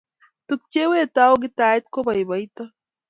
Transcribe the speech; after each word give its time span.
tukchewetutai 0.47 1.41
kitait 1.41 1.83
kopoipoito 1.93 2.63